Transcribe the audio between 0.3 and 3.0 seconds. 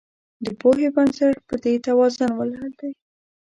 د پوهې بنسټ په دې توازن ولاړ دی.